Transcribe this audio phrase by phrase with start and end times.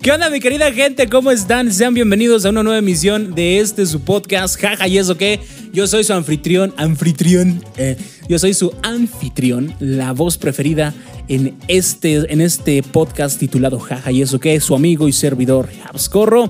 [0.00, 1.08] ¿Qué onda, mi querida gente?
[1.08, 1.72] ¿Cómo están?
[1.72, 5.40] Sean bienvenidos a una nueva emisión de este su podcast, jaja, y eso qué?
[5.72, 7.96] Yo soy su anfitrión, anfitrión, eh,
[8.28, 10.94] yo soy su anfitrión, la voz preferida
[11.26, 14.60] en este, en este podcast titulado jaja, y eso qué?
[14.60, 16.48] Su amigo y servidor, Habscorro.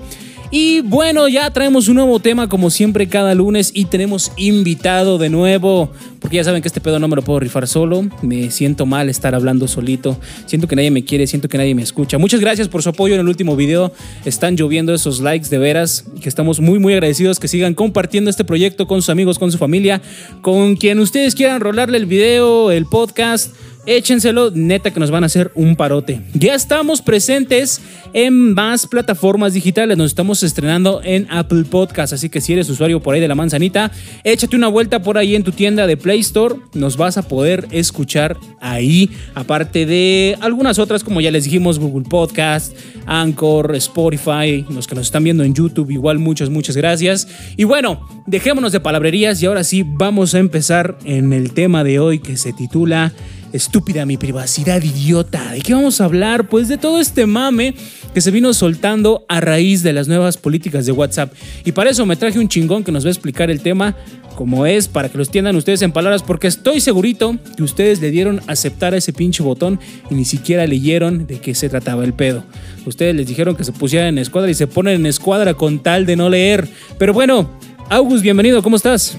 [0.51, 5.29] Y bueno, ya traemos un nuevo tema como siempre cada lunes y tenemos invitado de
[5.29, 8.87] nuevo, porque ya saben que este pedo no me lo puedo rifar solo, me siento
[8.87, 12.17] mal estar hablando solito, siento que nadie me quiere, siento que nadie me escucha.
[12.17, 13.93] Muchas gracias por su apoyo en el último video,
[14.25, 18.45] están lloviendo esos likes de veras, que estamos muy muy agradecidos que sigan compartiendo este
[18.45, 20.01] proyecto con sus amigos, con su familia,
[20.41, 23.55] con quien ustedes quieran rolarle el video, el podcast
[23.89, 26.21] échenselo, neta que nos van a hacer un parote.
[26.35, 27.81] Ya estamos presentes
[28.13, 33.01] en más plataformas digitales, nos estamos estrenando en Apple Podcast, así que si eres usuario
[33.01, 33.91] por ahí de la manzanita,
[34.25, 37.67] échate una vuelta por ahí en tu tienda de Play Store, nos vas a poder
[37.71, 44.87] escuchar ahí, aparte de algunas otras como ya les dijimos, Google Podcast, Anchor, Spotify, los
[44.87, 47.27] que nos están viendo en YouTube, igual muchas, muchas gracias.
[47.57, 51.99] Y bueno, dejémonos de palabrerías y ahora sí vamos a empezar en el tema de
[51.99, 53.15] hoy que se titula
[53.53, 55.53] Estúpida mi privacidad, idiota.
[55.53, 56.49] ¿De qué vamos a hablar?
[56.49, 57.75] Pues de todo este mame
[58.13, 61.33] que se vino soltando a raíz de las nuevas políticas de WhatsApp.
[61.65, 63.97] Y para eso me traje un chingón que nos va a explicar el tema
[64.37, 68.13] como es, para que lo entiendan ustedes en palabras, porque estoy segurito que ustedes le
[68.13, 72.13] dieron aceptar a ese pinche botón y ni siquiera leyeron de qué se trataba el
[72.13, 72.45] pedo.
[72.87, 76.07] Ustedes les dijeron que se pusieran en escuadra y se ponen en escuadra con tal
[76.07, 76.69] de no leer.
[76.99, 77.51] Pero bueno,
[77.91, 79.19] August, bienvenido, ¿cómo estás?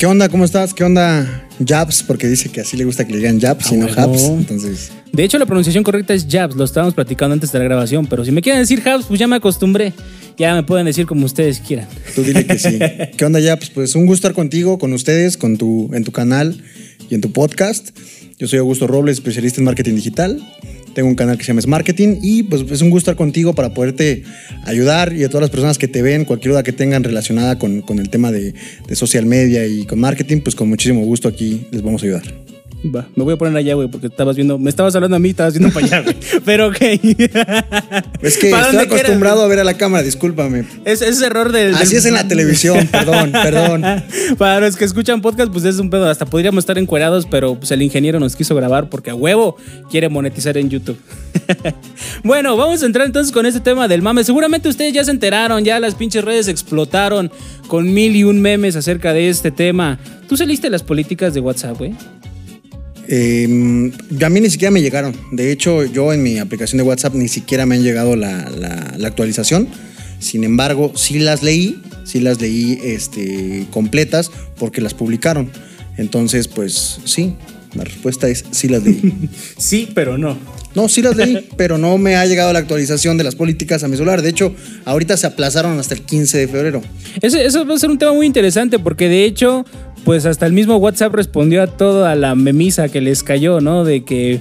[0.00, 0.30] ¿Qué onda?
[0.30, 0.72] ¿Cómo estás?
[0.72, 1.46] ¿Qué onda?
[1.62, 4.02] Jabs, porque dice que así le gusta que le digan Jabs y no bueno.
[4.02, 4.22] Habs.
[4.22, 8.06] Entonces, De hecho, la pronunciación correcta es Jabs, lo estábamos platicando antes de la grabación,
[8.06, 9.92] pero si me quieren decir Jabs, pues ya me acostumbré.
[10.38, 11.86] Ya me pueden decir como ustedes quieran.
[12.14, 12.78] tú dile que sí.
[13.18, 13.68] ¿Qué onda, Jabs?
[13.68, 16.64] Pues un gusto estar contigo, con ustedes, con tu, en tu canal
[17.10, 17.90] y en tu podcast.
[18.38, 20.42] Yo soy Augusto Robles, especialista en marketing digital.
[20.94, 23.74] Tengo un canal que se llama Marketing y pues es un gusto estar contigo para
[23.74, 24.24] poderte
[24.64, 27.82] ayudar y a todas las personas que te ven, cualquier duda que tengan relacionada con,
[27.82, 28.54] con el tema de,
[28.86, 32.49] de social media y con marketing, pues con muchísimo gusto aquí les vamos a ayudar.
[32.82, 35.28] Va, me voy a poner allá, güey, porque estabas viendo, me estabas hablando a mí,
[35.30, 36.16] estabas viendo para allá, güey.
[36.46, 36.76] Pero ok.
[36.80, 38.86] Es que ¿Para estoy quieras?
[38.86, 40.64] acostumbrado a ver a la cámara, discúlpame.
[40.86, 43.82] Es, es error del, Así del- es en la televisión, perdón, perdón.
[44.38, 46.08] Para los que escuchan podcast, pues es un pedo.
[46.08, 49.56] Hasta podríamos estar encuerados, pero pues el ingeniero nos quiso grabar porque a huevo
[49.90, 50.98] quiere monetizar en YouTube.
[52.24, 54.24] bueno, vamos a entrar entonces con este tema del mame.
[54.24, 57.30] Seguramente ustedes ya se enteraron, ya las pinches redes explotaron
[57.66, 59.98] con mil y un memes acerca de este tema.
[60.28, 61.92] ¿Tú saliste las políticas de WhatsApp, güey?
[63.12, 63.90] Eh,
[64.24, 65.14] a mí ni siquiera me llegaron.
[65.32, 68.94] De hecho, yo en mi aplicación de WhatsApp ni siquiera me han llegado la, la-
[68.96, 69.66] la actualización.
[70.20, 75.50] Sin embargo, sí las leí, sí las leí este, completas porque las publicaron.
[75.96, 77.34] Entonces, pues sí,
[77.74, 79.12] la respuesta es sí las leí.
[79.58, 80.38] Sí, pero no.
[80.72, 83.88] No, sí las leí, pero no me ha llegado la actualización de las políticas a
[83.88, 84.22] mi celular.
[84.22, 84.54] De hecho,
[84.84, 86.80] ahorita se aplazaron hasta el 15 de febrero.
[87.20, 89.64] Ese- eso va a ser un tema muy interesante porque de hecho,
[90.04, 93.84] pues hasta el mismo WhatsApp respondió a toda la memisa que les cayó, ¿no?
[93.84, 94.40] De que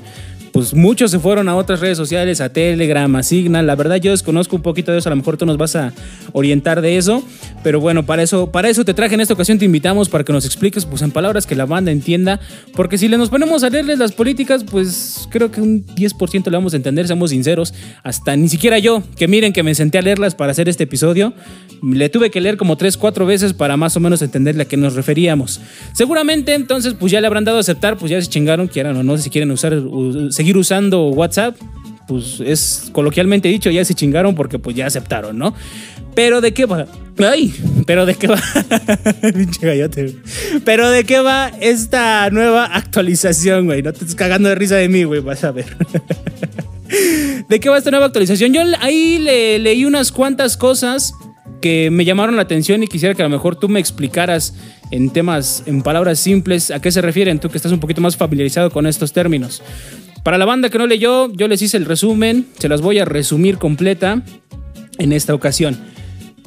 [0.60, 3.66] pues muchos se fueron a otras redes sociales, a Telegram, a Signal.
[3.66, 5.94] La verdad yo desconozco un poquito de eso, a lo mejor tú nos vas a
[6.34, 7.24] orientar de eso,
[7.64, 9.58] pero bueno, para eso para eso te traje en esta ocasión.
[9.58, 12.42] Te invitamos para que nos expliques pues en palabras que la banda entienda,
[12.76, 16.58] porque si le nos ponemos a leerles las políticas, pues creo que un 10% le
[16.58, 20.02] vamos a entender, seamos sinceros, hasta ni siquiera yo, que miren que me senté a
[20.02, 21.34] leerlas para hacer este episodio,
[21.82, 24.76] le tuve que leer como 3, 4 veces para más o menos entenderle a qué
[24.76, 25.62] nos referíamos.
[25.94, 29.04] Seguramente entonces pues ya le habrán dado a aceptar, pues ya se chingaron, quieran o
[29.04, 31.56] no, si quieren usar, u- seguir usando WhatsApp,
[32.08, 35.54] pues es coloquialmente dicho, ya se chingaron porque pues ya aceptaron, ¿no?
[36.16, 36.88] Pero de qué va...
[37.20, 37.54] Ay,
[37.86, 38.42] pero de qué va...
[39.22, 40.16] Pinche gallote.
[40.66, 43.84] Pero de qué va esta nueva actualización, güey.
[43.84, 45.68] No te estés cagando de risa de mí, güey, vas a ver.
[47.48, 48.52] ¿De qué va esta nueva actualización?
[48.52, 51.14] Yo ahí le leí unas cuantas cosas
[51.62, 54.56] que me llamaron la atención y quisiera que a lo mejor tú me explicaras
[54.90, 58.18] en temas, en palabras simples, a qué se refieren, tú que estás un poquito más
[58.18, 59.62] familiarizado con estos términos.
[60.24, 63.06] Para la banda que no leyó, yo les hice el resumen, se las voy a
[63.06, 64.22] resumir completa
[64.98, 65.78] en esta ocasión.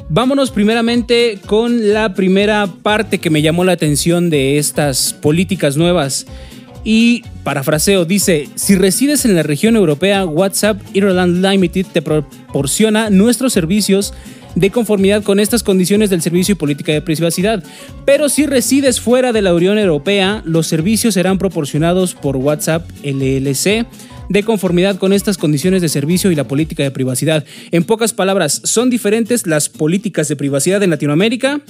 [0.08, 6.26] Vámonos primeramente con la primera parte que me llamó la atención de estas políticas nuevas.
[6.84, 13.52] Y parafraseo, dice, si resides en la región europea, WhatsApp Ireland Limited te proporciona nuestros
[13.52, 14.12] servicios
[14.54, 17.62] de conformidad con estas condiciones del servicio y política de privacidad.
[18.04, 23.86] Pero si resides fuera de la Unión Europea, los servicios serán proporcionados por WhatsApp LLC
[24.28, 27.44] de conformidad con estas condiciones de servicio y la política de privacidad.
[27.70, 31.60] En pocas palabras, son diferentes las políticas de privacidad en Latinoamérica,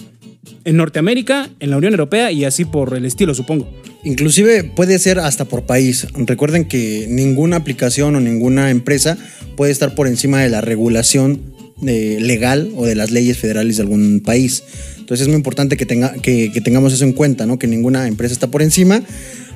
[0.64, 3.68] en Norteamérica, en la Unión Europea y así por el estilo, supongo.
[4.04, 6.06] Inclusive puede ser hasta por país.
[6.14, 9.16] Recuerden que ninguna aplicación o ninguna empresa
[9.56, 11.51] puede estar por encima de la regulación
[11.86, 14.62] eh, legal o de las leyes federales de algún país.
[14.98, 17.58] Entonces es muy importante que, tenga, que, que tengamos eso en cuenta, ¿no?
[17.58, 19.02] que ninguna empresa está por encima,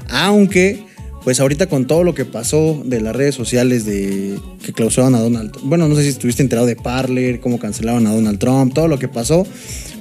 [0.09, 0.85] aunque
[1.27, 5.21] pues ahorita con todo lo que pasó de las redes sociales de que clausuraron a
[5.21, 8.73] Donald Trump, bueno, no sé si estuviste enterado de Parler, cómo cancelaron a Donald Trump,
[8.73, 9.45] todo lo que pasó,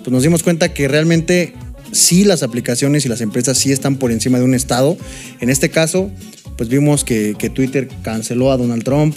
[0.04, 1.54] pues nos dimos cuenta que realmente
[1.92, 4.98] sí las aplicaciones y las empresas sí están por encima de un estado.
[5.40, 6.12] En este caso,
[6.58, 9.16] pues vimos que, que Twitter canceló a Donald Trump,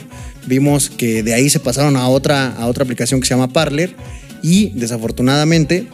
[0.49, 3.95] vimos que de ahí se pasaron a otra, a otra aplicación que se llama Parler
[4.43, 5.87] y desafortunadamente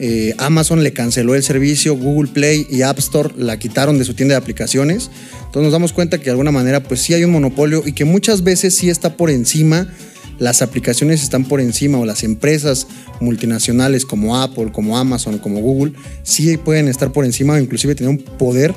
[0.00, 4.14] eh, Amazon le canceló el servicio, Google Play y App Store la quitaron de su
[4.14, 5.10] tienda de aplicaciones.
[5.38, 8.04] Entonces nos damos cuenta que de alguna manera pues sí hay un monopolio y que
[8.04, 9.92] muchas veces sí está por encima,
[10.38, 12.86] las aplicaciones están por encima o las empresas
[13.20, 18.10] multinacionales como Apple, como Amazon, como Google, sí pueden estar por encima o inclusive tener
[18.10, 18.72] un poder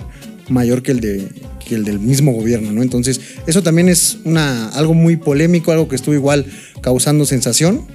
[0.49, 1.27] mayor que el, de,
[1.65, 2.81] que el del mismo gobierno, ¿no?
[2.81, 6.45] Entonces eso también es una, algo muy polémico, algo que estuvo igual
[6.81, 7.87] causando sensación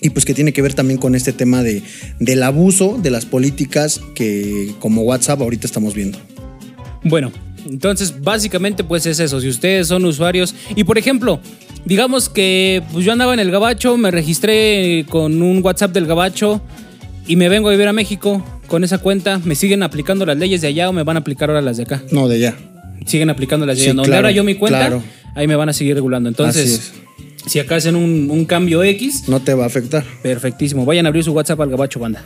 [0.00, 1.82] y pues que tiene que ver también con este tema de,
[2.18, 6.18] del abuso de las políticas que como WhatsApp ahorita estamos viendo.
[7.02, 7.32] Bueno,
[7.68, 11.40] entonces básicamente pues es eso, si ustedes son usuarios y por ejemplo,
[11.84, 16.60] digamos que pues yo andaba en el Gabacho, me registré con un WhatsApp del Gabacho
[17.26, 20.60] y me vengo a vivir a México con esa cuenta, ¿me siguen aplicando las leyes
[20.60, 22.02] de allá o me van a aplicar ahora las de acá?
[22.12, 22.54] No, de allá.
[23.04, 23.96] Siguen aplicando las de Sí, allá.
[23.96, 25.02] Donde claro, ahora yo mi cuenta, claro.
[25.34, 26.28] ahí me van a seguir regulando.
[26.28, 26.92] Entonces,
[27.46, 30.04] si acá hacen un, un cambio X, No te va a afectar.
[30.22, 30.84] Perfectísimo.
[30.86, 32.22] Vayan a abrir su WhatsApp al Gabacho Banda.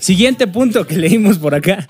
[0.00, 1.86] Siguiente punto que leímos por acá.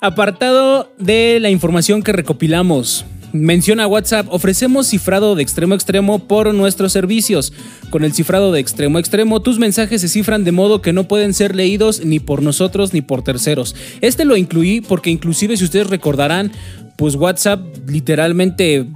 [0.00, 3.04] Apartado de la información que recopilamos.
[3.32, 7.52] Menciona WhatsApp, ofrecemos cifrado de extremo a extremo por nuestros servicios.
[7.90, 11.04] Con el cifrado de extremo a extremo, tus mensajes se cifran de modo que no
[11.04, 13.74] pueden ser leídos ni por nosotros ni por terceros.
[14.00, 16.52] Este lo incluí porque inclusive si ustedes recordarán,
[16.96, 18.86] pues WhatsApp literalmente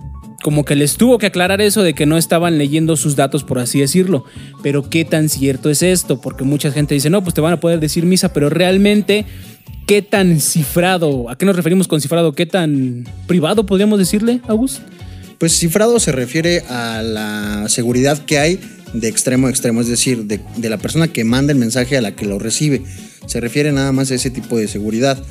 [0.43, 3.58] como que les tuvo que aclarar eso de que no estaban leyendo sus datos, por
[3.58, 4.25] así decirlo.
[4.62, 7.61] Pero qué tan cierto es esto, porque mucha gente dice, no, pues te van a
[7.61, 9.25] poder decir misa, pero realmente,
[9.87, 11.31] ¿qué tan cifrado?
[11.31, 12.34] ¿A qué nos referimos con cifrado?
[12.34, 14.81] ¿Qué tan privado podríamos decirle, August?
[15.38, 18.61] Pues cifrado se refiere a la seguridad que hay
[18.93, 22.14] de extremo a extremo, es decir, de, la persona que manda el mensaje a la
[22.14, 22.82] que lo recibe.
[23.26, 25.23] Se refiere nada más a ese tipo de seguridad.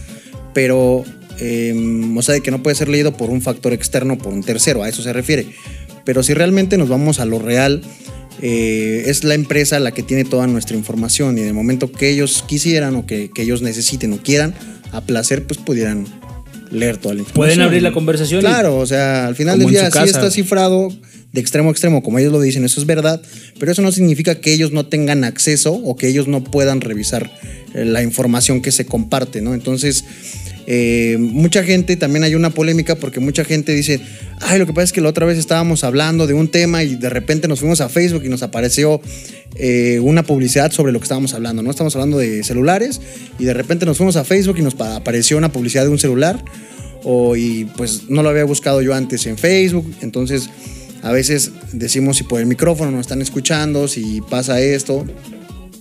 [0.53, 1.05] Pero,
[1.39, 4.43] eh, o sea, de que no puede ser leído por un factor externo, por un
[4.43, 5.47] tercero, a eso se refiere.
[6.03, 7.81] Pero si realmente nos vamos a lo real,
[8.41, 12.09] eh, es la empresa la que tiene toda nuestra información y en el momento que
[12.09, 14.55] ellos quisieran o que, que ellos necesiten o quieran,
[14.91, 16.05] a placer, pues pudieran
[16.71, 17.47] leer toda la información.
[17.47, 18.41] Pueden abrir la conversación.
[18.41, 20.89] Claro, o sea, al final del día sí está cifrado
[21.31, 23.21] de extremo a extremo, como ellos lo dicen, eso es verdad,
[23.57, 27.31] pero eso no significa que ellos no tengan acceso o que ellos no puedan revisar
[27.73, 29.53] eh, la información que se comparte, ¿no?
[29.53, 30.03] Entonces,
[30.67, 33.99] eh, mucha gente, también hay una polémica porque mucha gente dice,
[34.39, 36.95] ay, lo que pasa es que la otra vez estábamos hablando de un tema y
[36.95, 39.01] de repente nos fuimos a Facebook y nos apareció
[39.55, 41.69] eh, una publicidad sobre lo que estábamos hablando, ¿no?
[41.71, 43.01] Estamos hablando de celulares
[43.39, 45.99] y de repente nos fuimos a Facebook y nos pa- apareció una publicidad de un
[45.99, 46.43] celular
[47.03, 50.49] o y pues no lo había buscado yo antes en Facebook, entonces
[51.01, 55.03] a veces decimos si por el micrófono nos están escuchando, si pasa esto.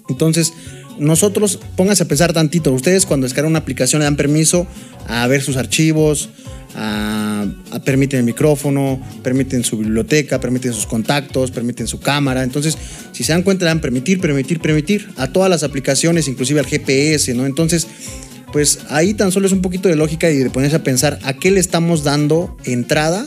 [0.09, 0.53] Entonces,
[1.00, 4.66] nosotros, pónganse a pensar tantito, ustedes cuando descargan una aplicación le dan permiso
[5.09, 6.28] a ver sus archivos,
[6.76, 7.47] a,
[7.85, 12.42] permiten el micrófono, permiten su biblioteca, permiten sus contactos, permiten su cámara.
[12.42, 12.76] Entonces,
[13.12, 16.66] si se dan cuenta, le dan permitir, permitir, permitir a todas las aplicaciones, inclusive al
[16.66, 17.47] GPS, ¿no?
[17.47, 17.87] Entonces,
[18.52, 21.33] pues ahí tan solo es un poquito de lógica y de ponerse a pensar a
[21.33, 23.26] qué le estamos dando entrada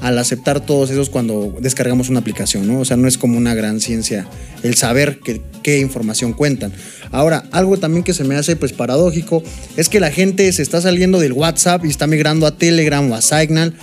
[0.00, 2.80] al aceptar todos esos cuando descargamos una aplicación, ¿no?
[2.80, 4.26] O sea, no es como una gran ciencia
[4.62, 6.72] el saber que- qué información cuentan.
[7.12, 9.42] Ahora, algo también que se me hace pues paradójico
[9.76, 13.14] es que la gente se está saliendo del WhatsApp y está migrando a Telegram o
[13.14, 13.74] a Signal,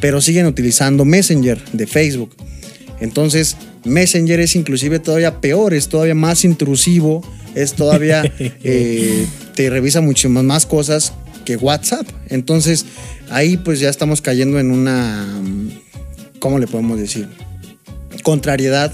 [0.00, 2.34] pero siguen utilizando Messenger de Facebook.
[3.00, 7.22] Entonces, Messenger es inclusive todavía peor, es todavía más intrusivo,
[7.54, 11.12] es todavía, eh, te revisa muchísimas más cosas
[11.56, 12.06] WhatsApp.
[12.28, 12.86] Entonces,
[13.30, 15.26] ahí pues ya estamos cayendo en una,
[16.38, 17.28] ¿cómo le podemos decir?
[18.22, 18.92] Contrariedad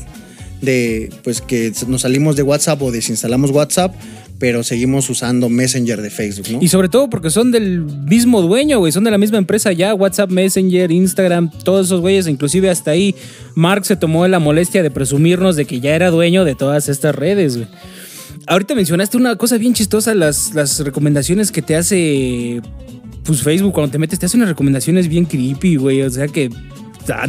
[0.61, 3.95] de pues que nos salimos de WhatsApp o desinstalamos WhatsApp
[4.39, 6.59] pero seguimos usando Messenger de Facebook, ¿no?
[6.61, 9.95] Y sobre todo porque son del mismo dueño, güey, son de la misma empresa ya,
[9.95, 13.15] WhatsApp, Messenger, Instagram, todos esos güeyes, inclusive hasta ahí
[13.55, 17.15] Mark se tomó la molestia de presumirnos de que ya era dueño de todas estas
[17.15, 17.69] redes, güey.
[18.47, 22.61] Ahorita mencionaste una cosa bien chistosa, las, las recomendaciones que te hace
[23.25, 26.51] pues Facebook cuando te metes, te hace unas recomendaciones bien creepy, güey, o sea que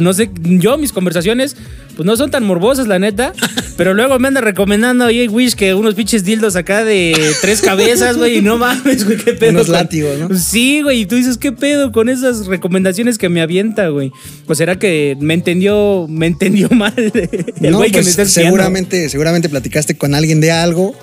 [0.00, 1.56] no sé, yo mis conversaciones
[1.96, 3.32] pues no son tan morbosas, la neta.
[3.76, 8.16] Pero luego me anda recomendando oye, Wish que unos pinches dildos acá de tres cabezas,
[8.16, 9.50] güey, y no mames, güey, qué pedo.
[9.50, 10.36] Unos látigos, ¿no?
[10.38, 14.12] Sí, güey, y tú dices, ¿qué pedo con esas recomendaciones que me avienta, güey?
[14.46, 19.08] Pues será que me entendió, me entendió mal el güey que pues, me está seguramente,
[19.10, 20.94] seguramente platicaste con alguien de algo,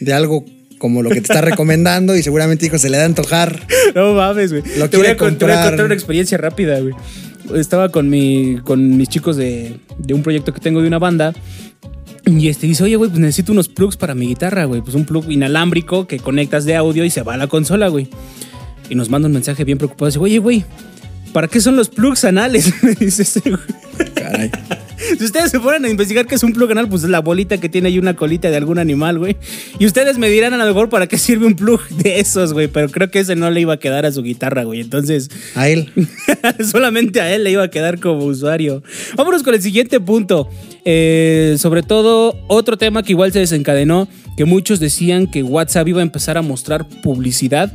[0.00, 0.44] de algo
[0.78, 3.66] como lo que te está recomendando y seguramente dijo, se le da a antojar.
[3.94, 4.62] No mames, güey.
[4.62, 6.94] Te, voy a contar una experiencia rápida, güey
[7.56, 11.34] estaba con, mi, con mis chicos de, de un proyecto que tengo de una banda.
[12.38, 14.82] Y este dice, oye, güey, pues necesito unos plugs para mi guitarra, güey.
[14.82, 18.08] Pues un plug inalámbrico que conectas de audio y se va a la consola, güey.
[18.88, 20.06] Y nos manda un mensaje bien preocupado.
[20.06, 20.64] Dice, oye, güey,
[21.32, 22.72] ¿para qué son los plugs anales?
[22.82, 24.14] Me dice ese, güey.
[24.14, 24.50] Caray.
[25.18, 27.58] Si ustedes se ponen a investigar qué es un plug anal, pues es la bolita
[27.58, 29.36] que tiene ahí una colita de algún animal, güey.
[29.78, 32.68] Y ustedes me dirán a lo mejor para qué sirve un plug de esos, güey.
[32.68, 34.80] Pero creo que ese no le iba a quedar a su guitarra, güey.
[34.80, 35.30] Entonces.
[35.54, 35.90] A él.
[36.70, 38.82] solamente a él le iba a quedar como usuario.
[39.16, 40.50] Vámonos con el siguiente punto.
[40.84, 46.00] Eh, sobre todo, otro tema que igual se desencadenó, que muchos decían que WhatsApp iba
[46.00, 47.72] a empezar a mostrar publicidad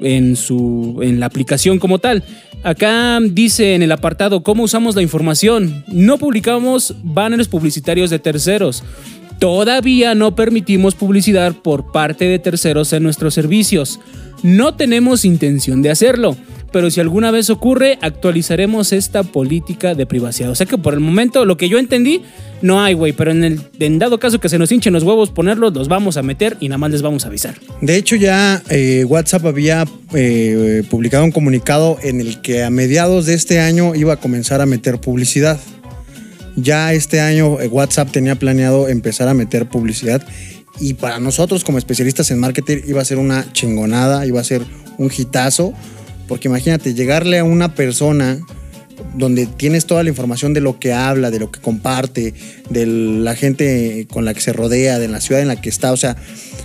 [0.00, 2.22] en, su, en la aplicación como tal.
[2.62, 5.84] Acá dice en el apartado cómo usamos la información.
[5.88, 8.84] No publicamos banners publicitarios de terceros.
[9.38, 13.98] Todavía no permitimos publicidad por parte de terceros en nuestros servicios.
[14.42, 16.36] No tenemos intención de hacerlo
[16.72, 20.50] pero si alguna vez ocurre, actualizaremos esta política de privacidad.
[20.50, 22.22] O sea que por el momento, lo que yo entendí,
[22.62, 25.30] no hay, güey, pero en el en dado caso que se nos hinchen los huevos
[25.30, 27.54] ponerlos, los vamos a meter y nada más les vamos a avisar.
[27.80, 33.26] De hecho, ya eh, WhatsApp había eh, publicado un comunicado en el que a mediados
[33.26, 35.58] de este año iba a comenzar a meter publicidad.
[36.56, 40.22] Ya este año eh, WhatsApp tenía planeado empezar a meter publicidad
[40.78, 44.62] y para nosotros como especialistas en marketing iba a ser una chingonada, iba a ser
[44.98, 45.72] un hitazo
[46.30, 48.38] porque imagínate, llegarle a una persona
[49.16, 52.34] donde tienes toda la información de lo que habla, de lo que comparte,
[52.68, 55.90] de la gente con la que se rodea, de la ciudad en la que está.
[55.90, 56.16] O sea,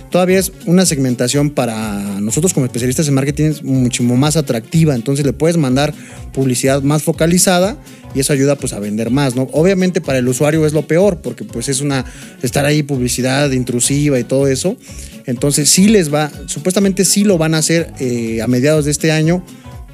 [0.08, 4.94] todavía es una segmentación para nosotros como especialistas en marketing muchísimo más atractiva.
[4.94, 5.92] Entonces le puedes mandar
[6.32, 7.76] publicidad más focalizada
[8.16, 9.46] y eso ayuda pues a vender más, ¿no?
[9.52, 12.06] Obviamente para el usuario es lo peor porque pues es una
[12.42, 14.78] estar ahí publicidad intrusiva y todo eso.
[15.26, 19.12] Entonces sí les va, supuestamente sí lo van a hacer eh, a mediados de este
[19.12, 19.44] año,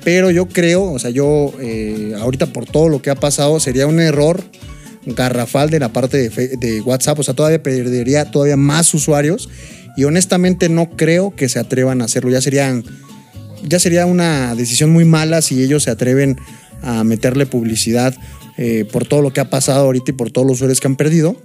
[0.05, 3.89] pero yo creo, o sea, yo eh, ahorita por todo lo que ha pasado sería
[3.89, 4.41] un error
[5.05, 9.49] garrafal de la parte de, de, WhatsApp, o sea, todavía perdería todavía más usuarios
[9.97, 12.85] y honestamente no creo que se atrevan a hacerlo, ya serían
[13.65, 16.37] ya sería una decisión muy mala si ellos se atreven
[16.83, 18.15] a meterle publicidad
[18.59, 20.97] eh, por todo lo que ha pasado ahorita y por todos los usuarios que han
[20.97, 21.37] perdido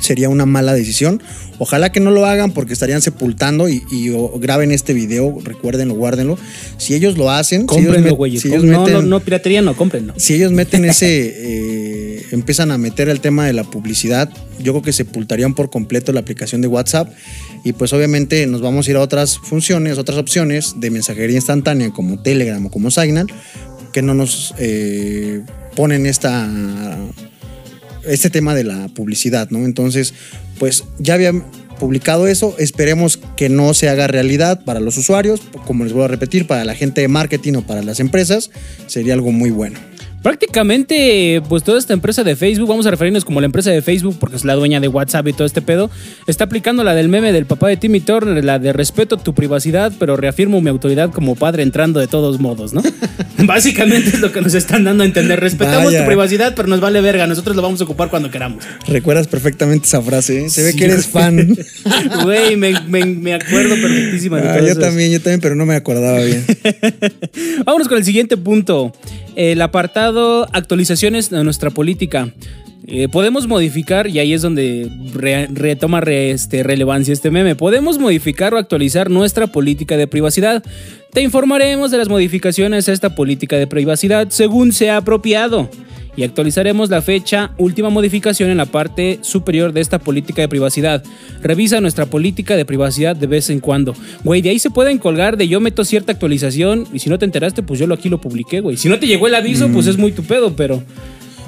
[0.00, 1.22] sería una mala decisión.
[1.58, 3.82] Ojalá que no lo hagan porque estarían sepultando y,
[4.40, 6.38] graben este video, recuérdenlo, guárdenlo.
[6.78, 8.38] Si ellos lo hacen, cómprenlo, güey.
[8.38, 10.14] Si no, no, no, piratería, no, cómprenlo.
[10.16, 14.82] Si ellos meten ese, eh, empiezan a meter el tema de la publicidad, yo creo
[14.82, 17.12] que sepultarían por completo la aplicación de WhatsApp
[17.64, 21.90] y pues obviamente nos vamos a ir a otras funciones, otras opciones de mensajería instantánea
[21.90, 23.26] como Telegram o como Signal
[23.92, 25.42] que no nos eh,
[25.74, 26.48] ponen esta
[28.06, 29.64] este tema de la publicidad, ¿no?
[29.64, 30.14] Entonces,
[30.58, 31.44] pues ya habían
[31.78, 36.08] publicado eso, esperemos que no se haga realidad para los usuarios, como les voy a
[36.08, 38.50] repetir, para la gente de marketing o para las empresas,
[38.86, 39.78] sería algo muy bueno.
[40.22, 44.16] Prácticamente, pues toda esta empresa de Facebook, vamos a referirnos como la empresa de Facebook,
[44.20, 45.90] porque es la dueña de WhatsApp y todo este pedo,
[46.26, 49.92] está aplicando la del meme del papá de Timmy Turner, la de respeto tu privacidad,
[49.98, 52.82] pero reafirmo mi autoridad como padre entrando de todos modos, ¿no?
[53.38, 55.40] Básicamente es lo que nos están dando a entender.
[55.40, 57.26] Respetamos tu privacidad, pero nos vale verga.
[57.26, 58.64] Nosotros lo vamos a ocupar cuando queramos.
[58.86, 60.50] Recuerdas perfectamente esa frase, ¿eh?
[60.50, 61.56] Se ve que eres fan.
[62.22, 66.44] Güey, me, acuerdo perfectísima de ah, Yo también, yo también, pero no me acordaba bien.
[67.64, 68.92] Vámonos con el siguiente punto.
[69.36, 72.32] El apartado actualizaciones de nuestra política.
[72.86, 78.58] Eh, podemos modificar, y ahí es donde retoma este, relevancia este meme, podemos modificar o
[78.58, 80.64] actualizar nuestra política de privacidad.
[81.12, 85.70] Te informaremos de las modificaciones a esta política de privacidad según sea apropiado.
[86.16, 91.02] Y actualizaremos la fecha última modificación en la parte superior de esta política de privacidad.
[91.42, 93.94] Revisa nuestra política de privacidad de vez en cuando.
[94.22, 97.24] Güey, de ahí se pueden colgar de yo meto cierta actualización y si no te
[97.24, 98.76] enteraste, pues yo lo aquí lo publiqué, güey.
[98.76, 99.90] Si no te llegó el aviso, pues mm.
[99.90, 100.82] es muy tu pedo, pero...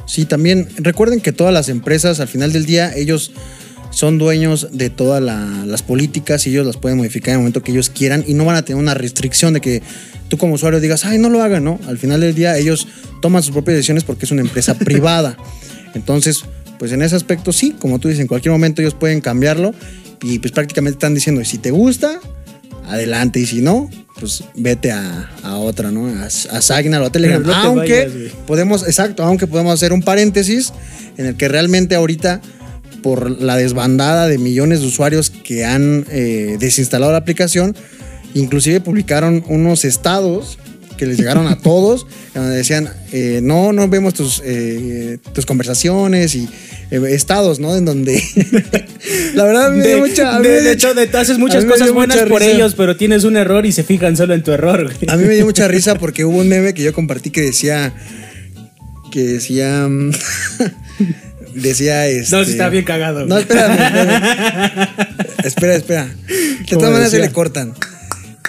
[0.06, 3.32] Sí, también recuerden que todas las empresas al final del día ellos
[3.94, 7.62] son dueños de todas la- las políticas y ellos las pueden modificar en el momento
[7.62, 9.82] que ellos quieran y no van a tener una restricción de que
[10.28, 11.78] tú como usuario digas, ay, no lo hagan, ¿no?
[11.86, 12.86] Al final del día ellos
[13.22, 15.36] toman sus propias decisiones porque es una empresa privada.
[15.94, 16.44] Entonces,
[16.78, 19.72] pues en ese aspecto sí, como tú dices, en cualquier momento ellos pueden cambiarlo
[20.22, 22.18] y pues prácticamente están diciendo, si te gusta,
[22.88, 26.06] adelante y si no, pues vete a, a otra, ¿no?
[26.08, 26.30] A, a
[26.62, 27.42] Signal o a Telegram.
[27.42, 30.72] No aunque vayas, podemos, exacto, aunque podemos hacer un paréntesis
[31.16, 32.40] en el que realmente ahorita
[33.04, 37.76] por la desbandada de millones de usuarios que han eh, desinstalado la aplicación,
[38.34, 40.58] inclusive publicaron unos estados
[40.96, 46.34] que les llegaron a todos, donde decían, eh, no, no vemos tus, eh, tus conversaciones
[46.34, 46.48] y
[46.90, 47.76] eh, estados, ¿no?
[47.76, 48.22] En donde...
[49.34, 50.36] la verdad me dio De, mucha...
[50.36, 52.40] a mí de- de dio- hecho, de- te haces muchas cosas dio buenas mucha por
[52.40, 52.52] risa.
[52.52, 54.96] ellos, pero tienes un error y se fijan solo en tu error, güey.
[55.08, 57.92] A mí me dio mucha risa porque hubo un meme que yo compartí que decía.
[59.12, 59.86] Que decía.
[61.54, 62.36] decía este.
[62.36, 63.24] No, sí está bien cagado.
[63.26, 64.88] No, espérame, espérame.
[65.44, 66.04] espera, espera.
[66.06, 67.74] De ¿Cómo todas maneras se le cortan.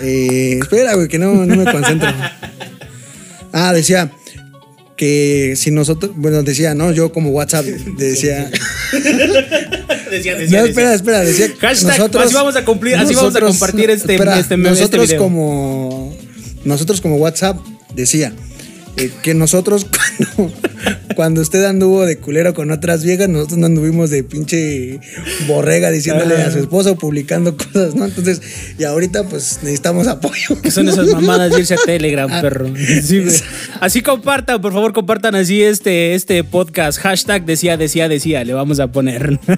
[0.02, 2.10] Eh, espera, güey, que no, no me concentro.
[3.54, 4.12] Ah, decía
[4.98, 6.12] que si nosotros.
[6.16, 6.92] Bueno, decía, ¿no?
[6.92, 8.50] Yo como WhatsApp decía.
[10.12, 10.64] decía, decía, No, decía.
[10.66, 14.40] espera, espera, decía Hashtag, así vamos a cumplir- así vamos a compartir este- este meme,
[14.40, 15.22] este nosotros video.
[15.22, 16.16] como
[16.64, 17.58] nosotros como WhatsApp
[17.94, 18.34] decía
[18.98, 19.86] eh, que nosotros
[20.38, 20.54] cuando,
[21.16, 25.00] cuando usted anduvo de culero con otras viejas, nosotros no anduvimos de pinche
[25.48, 28.06] borrega diciéndole a su esposa o publicando cosas, ¿no?
[28.06, 28.42] Entonces,
[28.78, 30.62] y ahorita pues necesitamos apoyo.
[30.62, 32.72] Que son esas mamadas de irse a Telegram, Ah, perro.
[33.04, 33.24] Sí.
[33.80, 37.00] Así compartan, por favor, compartan así este, este podcast.
[37.00, 38.44] Hashtag decía, decía, decía.
[38.44, 39.40] Le vamos a poner.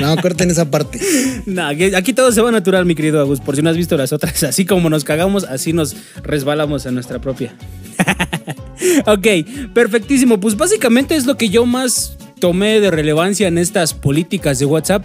[0.00, 1.00] No, corten esa parte.
[1.46, 3.40] No, aquí, aquí todo se va natural, mi querido Agus.
[3.40, 6.90] Por si no has visto las otras, así como nos cagamos, así nos resbalamos a
[6.90, 7.54] nuestra propia.
[9.06, 10.38] ok, perfectísimo.
[10.40, 15.04] Pues básicamente es lo que yo más tomé de relevancia en estas políticas de WhatsApp.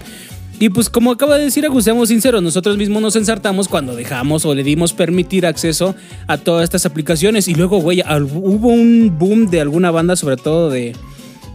[0.59, 4.45] Y pues como acaba de decir Agus, seamos sinceros, nosotros mismos nos ensartamos cuando dejamos
[4.45, 5.95] o le dimos permitir acceso
[6.27, 7.47] a todas estas aplicaciones.
[7.47, 8.03] Y luego, güey,
[8.35, 10.93] hubo un boom de alguna banda, sobre todo de,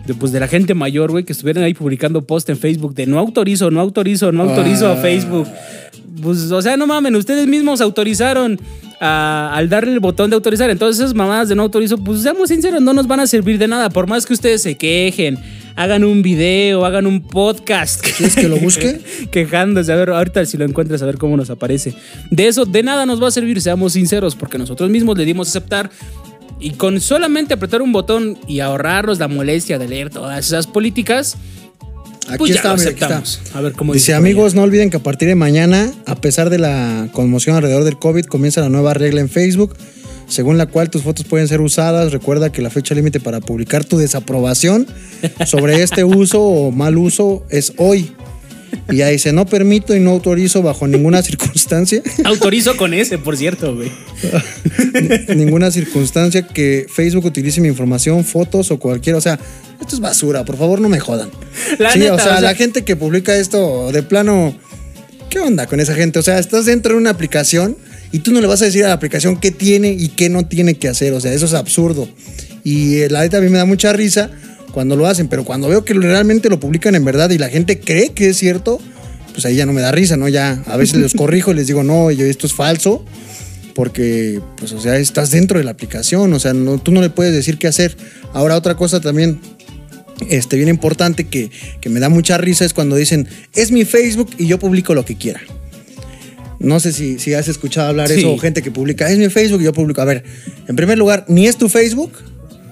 [0.06, 3.06] de, pues, de la gente mayor, güey, que estuvieran ahí publicando post en Facebook de
[3.06, 4.96] no autorizo, no autorizo, no autorizo a Ah.
[4.96, 5.46] Facebook.
[6.20, 8.58] Pues, o sea, no mamen, ustedes mismos autorizaron
[9.00, 10.70] a- al darle el botón de autorizar.
[10.70, 13.68] Entonces, esas mamadas de no autorizo, pues seamos sinceros, no nos van a servir de
[13.68, 13.90] nada.
[13.90, 15.38] Por más que ustedes se quejen,
[15.76, 18.00] hagan un video, hagan un podcast.
[18.00, 19.00] ¿Quieres que lo busque?
[19.30, 21.94] Quejándose, a ver, ahorita si lo encuentras, a ver cómo nos aparece.
[22.30, 25.48] De eso, de nada nos va a servir, seamos sinceros, porque nosotros mismos le dimos
[25.48, 25.90] aceptar.
[26.58, 31.36] Y con solamente apretar un botón y ahorrarnos la molestia de leer todas esas políticas,
[32.28, 33.18] Aquí pues ya está, lo mira, aquí está.
[33.18, 33.40] aceptamos.
[33.54, 36.58] A ver cómo Dice, amigos, no olviden que a partir de mañana, a pesar de
[36.58, 39.76] la conmoción alrededor del COVID, comienza la nueva regla en Facebook,
[40.28, 42.12] según la cual tus fotos pueden ser usadas.
[42.12, 44.86] Recuerda que la fecha límite para publicar tu desaprobación
[45.46, 48.12] sobre este uso o mal uso es hoy.
[48.90, 52.02] Y ahí dice, no permito y no autorizo bajo ninguna circunstancia.
[52.24, 53.90] Autorizo con ese, por cierto, güey.
[55.36, 59.38] ninguna circunstancia que Facebook utilice mi información, fotos o cualquier, o sea,
[59.80, 61.30] esto es basura, por favor no me jodan.
[61.78, 64.56] La sí, neta, o sea, o sea- la gente que publica esto de plano,
[65.30, 66.18] ¿qué onda con esa gente?
[66.18, 67.76] O sea, estás dentro de una aplicación
[68.12, 70.46] y tú no le vas a decir a la aplicación qué tiene y qué no
[70.46, 72.08] tiene que hacer, o sea, eso es absurdo.
[72.62, 74.30] Y eh, la neta a mí me da mucha risa
[74.76, 77.80] cuando lo hacen, pero cuando veo que realmente lo publican en verdad y la gente
[77.80, 78.78] cree que es cierto,
[79.32, 80.28] pues ahí ya no me da risa, ¿no?
[80.28, 83.02] Ya a veces los corrijo y les digo, no, yo esto es falso
[83.74, 87.08] porque, pues, o sea, estás dentro de la aplicación, o sea, no, tú no le
[87.08, 87.96] puedes decir qué hacer.
[88.34, 89.40] Ahora, otra cosa también,
[90.28, 94.28] este, bien importante que, que me da mucha risa es cuando dicen, es mi Facebook
[94.36, 95.40] y yo publico lo que quiera.
[96.58, 98.18] No sé si, si has escuchado hablar Sí.
[98.18, 100.02] eso o gente que publica, es mi Facebook y yo publico.
[100.02, 100.22] A ver,
[100.68, 102.12] en primer lugar, ni es tu Facebook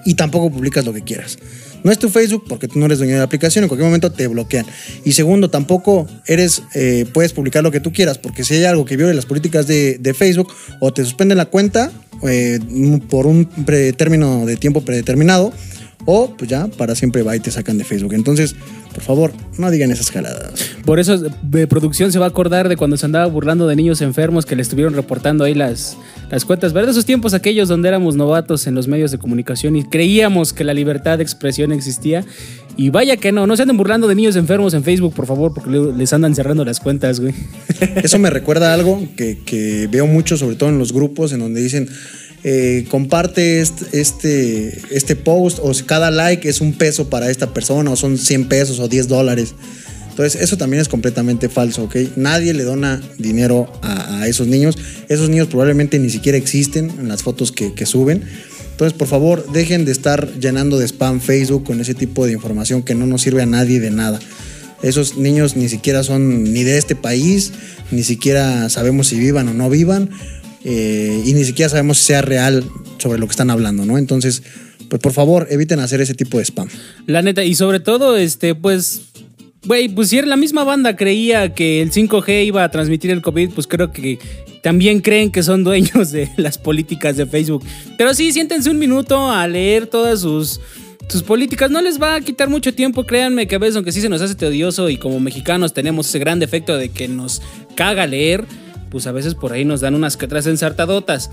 [0.05, 1.39] y tampoco publicas lo que quieras.
[1.85, 4.11] No es tu Facebook porque tú no eres dueño de la aplicación, en cualquier momento
[4.11, 4.65] te bloquean.
[5.03, 8.85] Y segundo, tampoco eres, eh, puedes publicar lo que tú quieras, porque si hay algo
[8.85, 11.91] que viole las políticas de, Facebook, o te suspenden la cuenta
[12.23, 12.59] eh,
[13.07, 13.45] por un
[13.95, 15.53] término de tiempo predeterminado,
[16.05, 18.13] o pues ya para siempre va y te sacan de Facebook.
[18.15, 18.55] Entonces,
[18.91, 20.53] por favor, no digan esas jaladas.
[20.85, 24.01] Por eso de producción se va a acordar de cuando se andaba burlando de niños
[24.01, 25.97] enfermos que le estuvieron reportando ahí las,
[26.29, 26.73] las cuentas.
[26.73, 26.91] ¿Verdad?
[26.91, 30.73] Esos tiempos aquellos donde éramos novatos en los medios de comunicación y creíamos que la
[30.73, 32.23] libertad de expresión existía.
[32.77, 35.53] Y vaya que no, no se anden burlando de niños enfermos en Facebook, por favor,
[35.53, 37.33] porque le- les andan cerrando las cuentas, güey.
[38.03, 41.39] Eso me recuerda a algo que, que veo mucho, sobre todo en los grupos, en
[41.39, 41.87] donde dicen,
[42.43, 47.53] eh, comparte este, este, este post, o si cada like es un peso para esta
[47.53, 49.55] persona, o son 100 pesos o 10 dólares.
[50.15, 51.97] Entonces, eso también es completamente falso, ¿ok?
[52.15, 54.77] Nadie le dona dinero a, esos niños.
[55.09, 58.23] Esos niños probablemente ni siquiera existen en las fotos que, que suben.
[58.71, 62.81] Entonces, por favor, dejen de estar llenando de spam Facebook con ese tipo de información
[62.81, 64.21] que no nos sirve a nadie de nada.
[64.81, 67.51] Esos niños ni siquiera son ni de este país,
[67.91, 70.11] ni siquiera sabemos si vivan o no vivan,
[70.63, 72.63] eh, y ni siquiera sabemos si sea real
[72.99, 73.97] sobre lo que están hablando, ¿no?
[73.97, 74.43] Entonces,
[74.89, 76.69] pues por favor, eviten hacer ese tipo de spam.
[77.05, 79.01] La neta, y sobre todo, este, pues,
[79.65, 83.51] güey, pues si la misma banda creía que el 5G iba a transmitir el COVID,
[83.51, 84.19] pues creo que
[84.61, 87.63] también creen que son dueños de las políticas de Facebook.
[87.97, 90.59] Pero sí, siéntense un minuto a leer todas sus,
[91.07, 91.69] sus políticas.
[91.69, 94.21] No les va a quitar mucho tiempo, créanme que a veces, aunque sí se nos
[94.21, 97.41] hace tedioso y como mexicanos tenemos ese gran defecto de que nos
[97.75, 98.45] caga leer,
[98.89, 101.29] pues a veces por ahí nos dan unas que otras ensartadotas.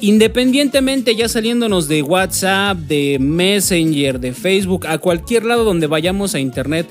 [0.00, 6.40] Independientemente ya saliéndonos de WhatsApp, de Messenger, de Facebook, a cualquier lado donde vayamos a
[6.40, 6.86] Internet,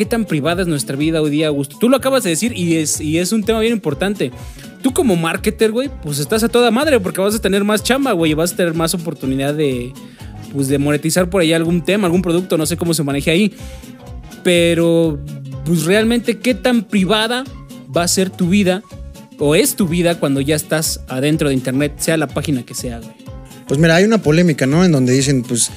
[0.00, 1.76] ¿qué tan privada es nuestra vida hoy día, Augusto?
[1.78, 4.30] Tú lo acabas de decir y es, y es un tema bien importante.
[4.80, 8.12] Tú como marketer, güey, pues estás a toda madre porque vas a tener más chamba,
[8.12, 9.92] güey, y vas a tener más oportunidad de,
[10.54, 13.52] pues, de monetizar por ahí algún tema, algún producto, no sé cómo se maneja ahí.
[14.42, 15.20] Pero,
[15.66, 17.44] pues realmente, ¿qué tan privada
[17.94, 18.82] va a ser tu vida
[19.38, 23.00] o es tu vida cuando ya estás adentro de internet, sea la página que sea,
[23.00, 23.12] güey.
[23.68, 24.82] Pues mira, hay una polémica, ¿no?
[24.82, 25.70] En donde dicen, pues,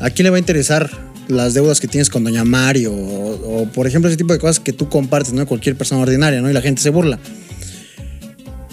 [0.00, 2.92] ¿a quién le va a interesar las deudas que tienes con Doña Mario?
[2.92, 5.46] O, por ejemplo, ese tipo de cosas que tú compartes, ¿no?
[5.46, 6.50] Cualquier persona ordinaria, ¿no?
[6.50, 7.18] Y la gente se burla.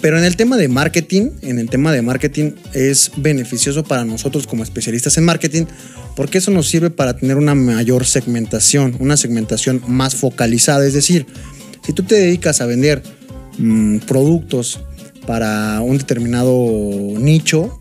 [0.00, 4.46] Pero en el tema de marketing, en el tema de marketing es beneficioso para nosotros
[4.46, 5.64] como especialistas en marketing
[6.14, 10.86] porque eso nos sirve para tener una mayor segmentación, una segmentación más focalizada.
[10.86, 11.26] Es decir,
[11.84, 13.02] si tú te dedicas a vender
[13.58, 14.80] Mm, productos
[15.26, 16.52] para un determinado
[17.18, 17.78] nicho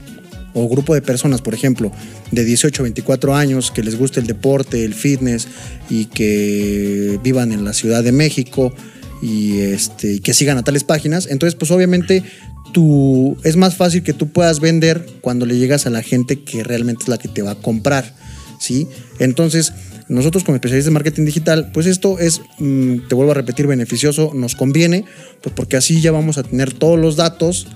[0.56, 1.92] o grupo de personas, por ejemplo,
[2.32, 5.48] de 18 a 24 años que les guste el deporte, el fitness
[5.90, 8.74] y que vivan en la Ciudad de México
[9.22, 12.24] y este, que sigan a tales páginas, entonces pues obviamente
[12.72, 16.64] tú, es más fácil que tú puedas vender cuando le llegas a la gente que
[16.64, 18.16] realmente es la que te va a comprar,
[18.60, 18.88] ¿sí?
[19.20, 19.74] Entonces,
[20.08, 24.32] nosotros como especialistas en marketing digital, pues esto es, mm, te vuelvo a repetir, beneficioso,
[24.34, 25.06] nos conviene,
[25.42, 27.68] pues porque así ya vamos a tener todos los datos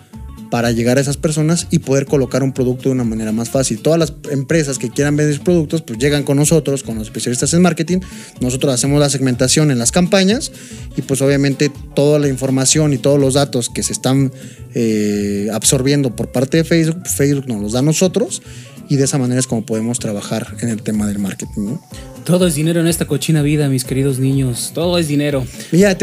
[0.50, 3.82] para llegar a esas personas y poder colocar un producto de una manera más fácil.
[3.82, 7.62] Todas las empresas que quieran vender productos, pues llegan con nosotros, con los especialistas en
[7.62, 8.00] marketing.
[8.40, 10.52] Nosotros hacemos la segmentación en las campañas
[10.98, 14.32] y pues obviamente toda la información y todos los datos que se están
[14.74, 18.42] eh, absorbiendo por parte de Facebook, Facebook nos los da a nosotros
[18.90, 21.78] y de esa manera es como podemos trabajar en el tema del marketing.
[22.26, 24.72] Todo es dinero en esta cochina vida, mis queridos niños.
[24.74, 25.46] Todo es dinero.
[25.72, 25.96] Mira,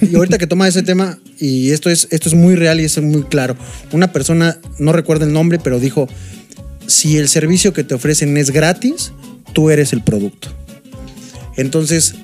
[0.00, 3.00] y ahorita que toma ese tema, y esto es, esto es muy real y es
[3.00, 3.56] muy claro.
[3.92, 6.08] Una persona, no recuerdo el nombre, pero dijo:
[6.86, 9.12] si el servicio que te ofrecen es gratis,
[9.52, 10.48] tú eres el producto.
[11.56, 12.14] Entonces,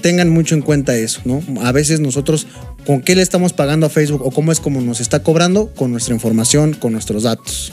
[0.00, 1.42] tengan mucho en cuenta eso, ¿no?
[1.62, 2.46] A veces nosotros,
[2.86, 5.72] ¿con qué le estamos pagando a Facebook o cómo es como nos está cobrando?
[5.74, 7.72] Con nuestra información, con nuestros datos.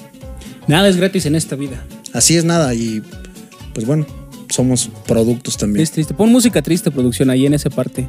[0.67, 1.85] Nada es gratis en esta vida.
[2.13, 3.01] Así es nada y
[3.73, 4.05] pues bueno,
[4.53, 5.83] somos productos también.
[5.83, 6.13] Es triste.
[6.13, 8.07] Pon música triste, producción, ahí en esa parte,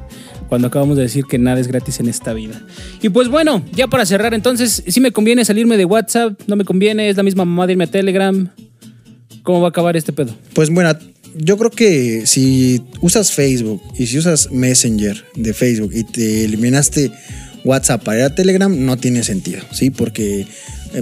[0.48, 2.62] cuando acabamos de decir que nada es gratis en esta vida.
[3.02, 6.64] Y pues bueno, ya para cerrar, entonces, si me conviene salirme de WhatsApp, no me
[6.64, 8.50] conviene, es la misma mamá de irme a Telegram.
[9.42, 10.34] ¿Cómo va a acabar este pedo?
[10.52, 10.90] Pues bueno,
[11.34, 17.10] yo creo que si usas Facebook y si usas Messenger de Facebook y te eliminaste
[17.64, 19.90] WhatsApp para ir a Telegram, no tiene sentido, ¿sí?
[19.90, 20.46] Porque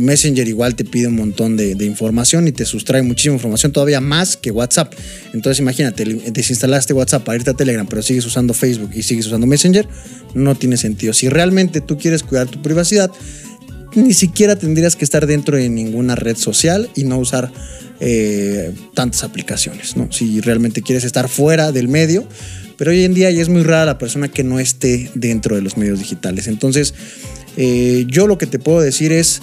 [0.00, 4.37] Messenger igual te pide un montón de, información y te sustrae muchísima información, todavía más
[4.37, 4.94] que WhatsApp.
[5.33, 9.46] Entonces imagínate, desinstalaste WhatsApp para irte a Telegram, pero sigues usando Facebook y sigues usando
[9.46, 9.87] Messenger,
[10.35, 11.12] no tiene sentido.
[11.12, 13.11] Si realmente tú quieres cuidar tu privacidad,
[13.94, 17.52] ni siquiera tendrías que estar dentro de ninguna red social y no usar
[18.00, 19.94] eh, tantas aplicaciones.
[20.11, 22.26] Si realmente quieres estar fuera del medio,
[22.76, 25.76] pero hoy en día es muy rara la persona que no esté dentro de los
[25.76, 26.48] medios digitales.
[26.48, 26.94] Entonces,
[27.57, 29.40] eh, yo lo que te puedo decir es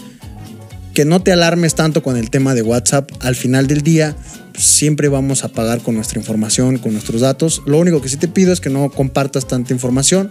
[0.93, 3.10] que no te alarmes tanto con el tema de WhatsApp.
[3.19, 4.15] Al final del día,
[4.58, 7.62] siempre vamos a pagar con nuestra información, con nuestros datos.
[7.65, 10.30] Lo único que sí te pido es que no compartas tanta información.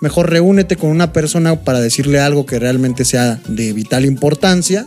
[0.00, 4.86] Mejor reúnete con una persona para decirle algo que realmente sea de vital importancia.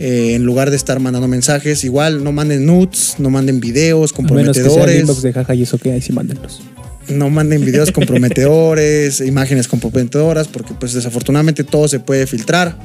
[0.00, 5.02] Eh, en lugar de estar mandando mensajes, igual no manden nudes, no manden videos comprometedores.
[5.02, 6.62] Menos que de jaja y eso que hay, sí mándenlos.
[7.08, 12.76] No manden videos comprometedores, imágenes comprometedoras, porque pues desafortunadamente todo se puede filtrar.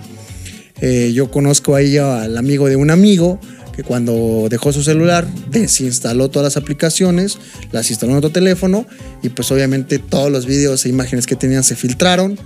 [0.86, 3.40] Eh, yo conozco ahí al amigo de un amigo
[3.74, 7.38] que cuando dejó su celular desinstaló todas las aplicaciones,
[7.72, 8.86] las instaló en otro teléfono
[9.22, 12.38] y pues obviamente todos los videos e imágenes que tenían se filtraron.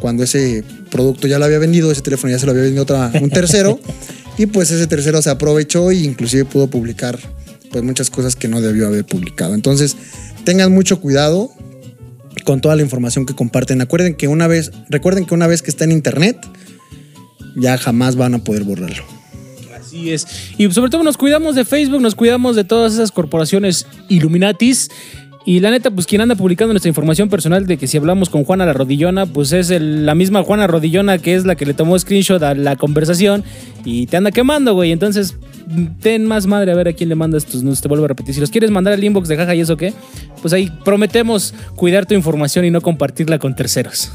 [0.00, 3.12] Cuando ese producto ya lo había vendido, ese teléfono ya se lo había vendido otra,
[3.22, 3.78] un tercero
[4.38, 7.16] y pues ese tercero se aprovechó e inclusive pudo publicar
[7.70, 9.54] pues muchas cosas que no debió haber publicado.
[9.54, 9.96] Entonces
[10.42, 11.52] tengan mucho cuidado
[12.44, 13.80] con toda la información que comparten.
[13.82, 16.44] Acuerden que una vez, recuerden que una vez que está en internet,
[17.56, 19.04] ya jamás van a poder borrarlo.
[19.76, 20.26] Así es.
[20.56, 24.90] Y sobre todo nos cuidamos de Facebook, nos cuidamos de todas esas corporaciones Illuminatis.
[25.46, 28.44] Y la neta, pues quien anda publicando nuestra información personal de que si hablamos con
[28.44, 31.98] Juana la Rodillona, pues es la misma Juana Rodillona que es la que le tomó
[31.98, 33.44] screenshot a la conversación
[33.84, 34.90] y te anda quemando, güey.
[34.90, 35.36] Entonces,
[36.00, 38.34] ten más madre a ver a quién le mandas tus no Te vuelvo a repetir.
[38.34, 39.92] Si los quieres mandar al inbox de jaja y eso qué,
[40.40, 44.10] pues ahí prometemos cuidar tu información y no compartirla con terceros.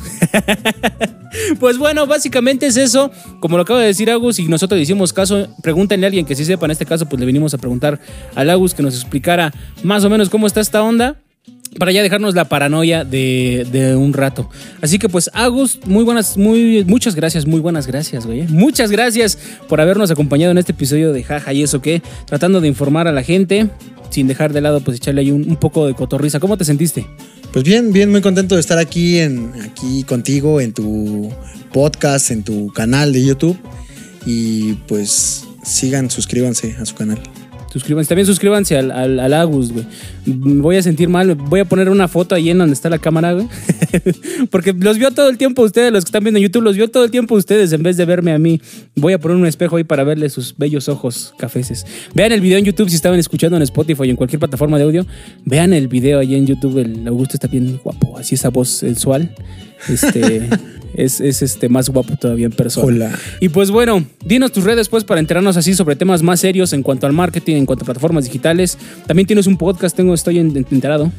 [1.59, 3.11] pues bueno, básicamente es eso.
[3.39, 6.45] Como lo acaba de decir Agus y nosotros hicimos caso, pregúntenle a alguien que sí
[6.45, 6.65] sepa.
[6.65, 7.99] En este caso, pues le venimos a preguntar
[8.35, 11.17] al Agus que nos explicara más o menos cómo está esta onda
[11.77, 14.49] para ya dejarnos la paranoia de, un rato.
[14.81, 18.47] Así que pues Agus, muy buenas, muy, muchas gracias, muy buenas gracias, güey.
[18.47, 22.67] Muchas gracias por habernos acompañado en este episodio de Jaja y eso que, tratando de
[22.67, 23.69] informar a la gente,
[24.09, 26.39] sin dejar de lado pues echarle ahí un, poco de cotorriza.
[26.39, 27.07] ¿Cómo te sentiste?
[27.53, 31.31] Pues bien, bien, muy contento de estar aquí, en, aquí contigo, en tu
[31.71, 33.57] podcast, en tu canal de YouTube.
[34.25, 37.19] Y pues sigan, suscríbanse a su canal.
[37.71, 38.09] Suscríbanse.
[38.09, 39.85] También suscríbanse al, al, Agus, güey.
[40.25, 41.35] voy a sentir mal.
[41.35, 43.47] Voy a poner una foto ahí en donde está la cámara, güey.
[44.51, 46.89] Porque los vio todo el tiempo ustedes, los que están viendo en YouTube, los vio
[46.89, 48.59] todo el tiempo ustedes en vez de verme a mí.
[48.95, 51.85] Voy a poner un espejo ahí para verle sus bellos ojos cafeces.
[52.13, 54.83] Vean el video en YouTube si estaban escuchando en Spotify o en cualquier plataforma de
[54.85, 55.05] audio.
[55.45, 56.79] Vean el video ahí en YouTube.
[56.79, 58.17] El Augusto está bien guapo.
[58.17, 59.31] Así esa voz sensual.
[59.87, 60.49] Este.
[60.93, 62.85] es, este, más guapo todavía en persona.
[62.85, 63.19] Hola.
[63.39, 66.83] Y pues bueno, dinos tus redes pues para enterarnos así sobre temas más serios en
[66.83, 68.77] cuanto al marketing, en cuanto a plataformas digitales.
[69.07, 71.11] También tienes un podcast, tengo, estoy enterado.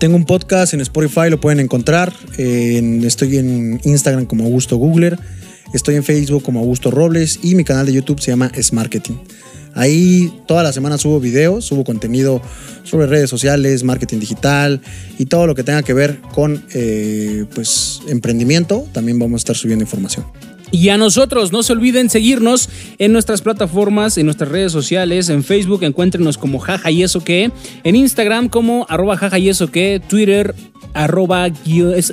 [0.00, 2.12] Tengo un podcast en Spotify, lo pueden encontrar.
[2.36, 5.18] estoy en Instagram como Augusto Googler.
[5.74, 9.16] Estoy en Facebook como Augusto Robles y mi canal de YouTube se llama Es Marketing.
[9.74, 12.40] Ahí toda la semana subo videos, subo contenido
[12.84, 14.80] sobre redes sociales, marketing digital
[15.18, 18.86] y todo lo que tenga que ver con eh, pues, emprendimiento.
[18.92, 20.24] También vamos a estar subiendo información.
[20.70, 25.42] Y a nosotros, no se olviden seguirnos en nuestras plataformas, en nuestras redes sociales, en
[25.42, 27.50] Facebook, encuéntrenos como jaja y eso que,
[27.84, 30.54] en Instagram como arroba jaja y eso que, Twitter
[30.92, 31.48] arroba,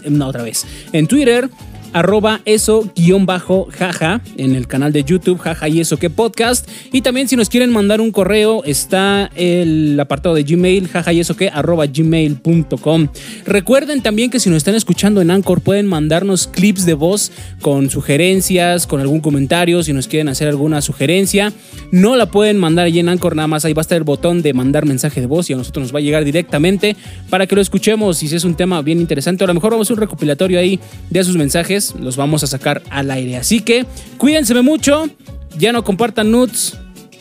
[0.10, 1.50] no otra vez, en Twitter
[1.96, 6.68] arroba eso guion bajo jaja en el canal de YouTube jaja y eso que podcast.
[6.92, 11.22] Y también si nos quieren mandar un correo está el apartado de Gmail jaja y
[11.22, 13.08] eso que arroba gmail.com.
[13.46, 17.32] Recuerden también que si nos están escuchando en Anchor pueden mandarnos clips de voz
[17.62, 21.54] con sugerencias, con algún comentario, si nos quieren hacer alguna sugerencia.
[21.92, 24.42] No la pueden mandar allí en Anchor, nada más ahí va a estar el botón
[24.42, 26.98] de mandar mensaje de voz y a nosotros nos va a llegar directamente
[27.30, 29.46] para que lo escuchemos y si es un tema bien interesante.
[29.46, 30.78] a lo mejor vamos a un recopilatorio ahí
[31.10, 33.38] de sus mensajes los vamos a sacar al aire.
[33.38, 33.86] Así que
[34.18, 35.10] cuídense mucho,
[35.58, 36.78] ya no compartan nudes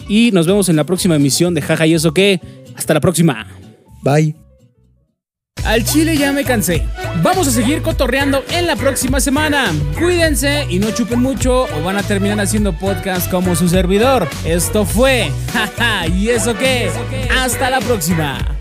[0.09, 2.40] y nos vemos en la próxima emisión de Jaja y eso que.
[2.77, 3.46] Hasta la próxima.
[4.03, 4.35] Bye.
[5.64, 6.83] Al chile ya me cansé.
[7.22, 9.72] Vamos a seguir cotorreando en la próxima semana.
[9.98, 14.29] Cuídense y no chupen mucho o van a terminar haciendo podcast como su servidor.
[14.44, 16.90] Esto fue Jaja y eso que.
[17.31, 18.57] Hasta la próxima.